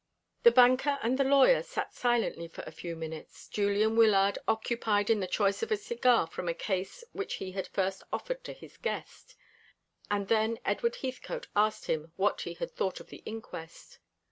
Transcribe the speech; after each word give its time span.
The 0.41 0.49
banker 0.49 0.97
and 1.03 1.15
the 1.19 1.23
lawyer 1.23 1.61
sat 1.61 1.93
silently 1.93 2.47
for 2.47 2.63
a 2.63 2.71
few 2.71 2.95
minutes, 2.95 3.47
Julian 3.47 3.95
Wyllard 3.95 4.39
occupied 4.47 5.11
in 5.11 5.19
the 5.19 5.27
choice 5.27 5.61
of 5.61 5.71
a 5.71 5.77
cigar 5.77 6.25
from 6.25 6.49
a 6.49 6.55
case 6.55 7.03
which 7.11 7.35
he 7.35 7.51
had 7.51 7.67
first 7.67 8.01
offered 8.11 8.43
to 8.45 8.53
his 8.53 8.77
guest; 8.77 9.35
and 10.09 10.27
then 10.27 10.57
Edward 10.65 10.95
Heathcote 11.03 11.49
asked 11.55 11.85
him 11.85 12.13
what 12.15 12.41
he 12.41 12.55
thought 12.55 12.99
of 12.99 13.09
the 13.09 13.21
inquest. 13.27 13.99